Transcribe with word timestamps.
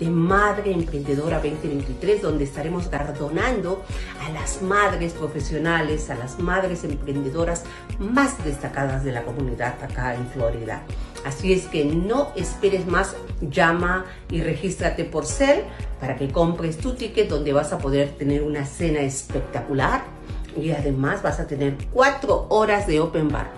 de 0.00 0.08
Madre 0.08 0.72
Emprendedora 0.72 1.36
2023, 1.36 2.22
donde 2.22 2.44
estaremos 2.44 2.90
galardonando 2.90 3.84
a 4.24 4.30
las 4.30 4.62
madres 4.62 5.12
profesionales, 5.12 6.08
a 6.10 6.14
las 6.14 6.38
madres 6.38 6.82
emprendedoras 6.82 7.64
más 7.98 8.42
destacadas 8.44 9.04
de 9.04 9.12
la 9.12 9.22
comunidad 9.22 9.74
acá 9.82 10.14
en 10.14 10.26
Florida. 10.28 10.82
Así 11.24 11.52
es 11.52 11.66
que 11.66 11.84
no 11.84 12.32
esperes 12.36 12.86
más, 12.86 13.16
llama 13.40 14.06
y 14.30 14.40
regístrate 14.40 15.04
por 15.04 15.26
CEL 15.26 15.64
para 16.00 16.16
que 16.16 16.28
compres 16.30 16.78
tu 16.78 16.94
ticket 16.94 17.28
donde 17.28 17.52
vas 17.52 17.72
a 17.72 17.78
poder 17.78 18.10
tener 18.10 18.42
una 18.42 18.64
cena 18.66 19.00
espectacular 19.00 20.02
y 20.56 20.70
además 20.70 21.22
vas 21.22 21.40
a 21.40 21.46
tener 21.46 21.76
cuatro 21.92 22.46
horas 22.48 22.86
de 22.86 23.00
open 23.00 23.28
bar. 23.28 23.50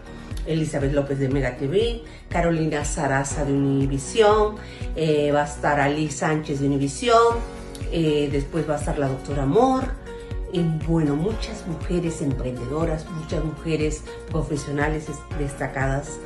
Elizabeth 0.47 0.93
López 0.93 1.19
de 1.19 1.29
Mega 1.29 1.57
TV, 1.57 2.03
Carolina 2.29 2.85
Sarasa 2.85 3.45
de 3.45 3.53
Univisión, 3.53 4.55
eh, 4.97 5.31
va 5.33 5.43
a 5.43 5.47
estar 5.47 5.81
Ali 5.81 6.09
Sánchez 6.11 6.61
de 6.61 6.67
Univisión, 6.67 7.39
eh, 7.93 8.29
después 8.31 8.69
va 8.69 8.77
a 8.77 8.79
estar 8.79 8.99
la 8.99 9.09
doctora 9.09 9.45
Amor. 9.45 9.85
Y 10.53 10.61
bueno, 10.87 11.17
muchas 11.17 11.67
mujeres 11.67 12.21
emprendedoras, 12.21 13.07
muchas 13.11 13.43
mujeres 13.43 14.03
profesionales 14.31 15.07
destacadas 15.39 16.19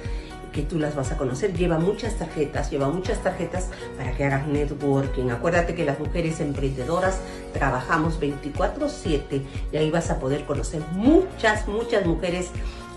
que 0.56 0.62
tú 0.62 0.78
las 0.78 0.96
vas 0.96 1.12
a 1.12 1.18
conocer. 1.18 1.52
Lleva 1.52 1.78
muchas 1.78 2.14
tarjetas, 2.14 2.70
lleva 2.70 2.88
muchas 2.88 3.22
tarjetas 3.22 3.68
para 3.98 4.12
que 4.12 4.24
hagas 4.24 4.46
networking. 4.46 5.28
Acuérdate 5.28 5.74
que 5.74 5.84
las 5.84 6.00
mujeres 6.00 6.40
emprendedoras 6.40 7.18
trabajamos 7.52 8.18
24/7 8.18 9.42
y 9.70 9.76
ahí 9.76 9.90
vas 9.90 10.10
a 10.10 10.18
poder 10.18 10.46
conocer 10.46 10.80
muchas, 10.92 11.68
muchas 11.68 12.06
mujeres 12.06 12.48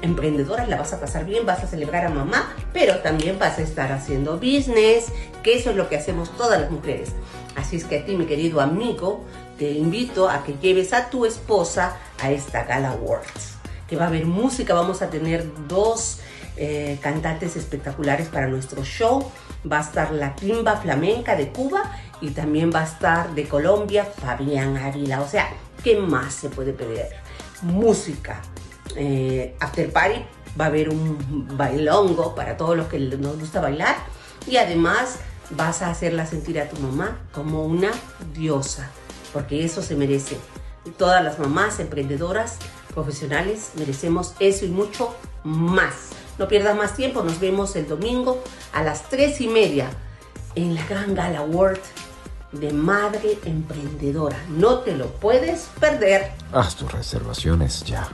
emprendedoras, 0.02 0.70
la 0.70 0.78
vas 0.78 0.94
a 0.94 1.02
pasar 1.02 1.26
bien, 1.26 1.46
vas 1.46 1.62
a 1.62 1.68
celebrar 1.68 2.06
a 2.06 2.10
mamá, 2.10 2.56
pero 2.72 3.00
también 3.00 3.38
vas 3.38 3.60
a 3.60 3.62
estar 3.62 3.92
haciendo 3.92 4.38
business, 4.38 5.12
que 5.44 5.58
eso 5.58 5.72
es 5.72 5.76
lo 5.76 5.90
que 5.90 5.98
hacemos 5.98 6.32
todas 6.38 6.62
las 6.62 6.72
mujeres. 6.72 7.12
Así 7.58 7.76
es 7.76 7.84
que 7.84 8.00
a 8.00 8.06
ti, 8.06 8.16
mi 8.16 8.26
querido 8.26 8.62
amigo, 8.62 9.26
te 9.58 9.72
invito 9.72 10.30
a 10.30 10.46
que 10.46 10.54
lleves 10.62 10.94
a 10.94 11.10
tu 11.10 11.26
esposa 11.26 11.98
a 12.22 12.32
esta 12.32 12.64
Gala 12.64 12.92
Awards, 12.92 13.58
que 13.90 13.98
va 13.98 14.06
a 14.06 14.08
haber 14.08 14.26
música, 14.26 14.74
vamos 14.74 15.02
a 15.02 15.10
tener 15.10 15.46
dos 15.68 16.20
eh, 16.58 16.98
cantantes 17.02 17.56
espectaculares 17.56 18.28
para 18.28 18.48
nuestro 18.48 18.84
show. 18.84 19.32
Va 19.70 19.80
a 19.80 19.82
estar 19.82 20.12
la 20.12 20.36
timba 20.36 20.78
flamenca 20.78 21.36
de 21.36 21.50
Cuba 21.50 21.92
y 22.22 22.32
también 22.32 22.72
va 22.74 22.82
a 22.82 22.86
estar 22.86 23.34
de 23.36 23.48
Colombia 23.48 24.06
Fabián 24.06 24.78
Ávila. 24.78 25.22
O 25.22 25.28
sea, 25.28 25.50
¿qué 25.84 25.98
más 25.98 26.34
se 26.34 26.50
puede 26.50 26.74
pedir? 26.74 27.06
Música. 27.62 28.42
Eh, 28.96 29.56
after 29.60 29.92
party 29.92 30.24
va 30.60 30.66
a 30.66 30.68
haber 30.68 30.90
un 30.90 31.48
bailongo 31.58 32.34
para 32.36 32.58
todos 32.58 32.76
los 32.76 32.88
que 32.88 33.00
nos 33.00 33.40
gusta 33.40 33.62
bailar 33.62 33.96
y 34.48 34.58
además 34.58 35.20
vas 35.52 35.82
a 35.82 35.90
hacerla 35.90 36.26
sentir 36.26 36.60
a 36.60 36.70
tu 36.70 36.80
mamá 36.82 37.20
como 37.32 37.66
una 37.66 37.92
diosa, 38.34 38.90
porque 39.34 39.64
eso 39.64 39.82
se 39.82 39.96
merece. 39.96 40.38
Todas 40.98 41.24
las 41.24 41.40
mamás 41.40 41.80
emprendedoras, 41.80 42.58
profesionales, 42.94 43.72
merecemos 43.76 44.34
eso 44.40 44.66
y 44.66 44.70
mucho 44.70 45.16
más. 45.44 46.10
No 46.40 46.48
pierdas 46.48 46.78
más 46.78 46.96
tiempo, 46.96 47.22
nos 47.22 47.42
vemos 47.42 47.76
el 47.76 47.86
domingo 47.86 48.42
a 48.72 48.82
las 48.82 49.10
3 49.10 49.42
y 49.42 49.48
media 49.50 49.90
en 50.56 50.74
la 50.74 50.86
Gran 50.86 51.14
Gala 51.14 51.42
World 51.42 51.82
de 52.54 52.72
Madre 52.72 53.38
Emprendedora. 53.44 54.38
No 54.48 54.80
te 54.80 54.96
lo 54.96 55.08
puedes 55.08 55.68
perder. 55.82 56.32
Haz 56.54 56.78
tus 56.78 56.90
reservaciones 56.94 57.84
ya. 57.84 58.08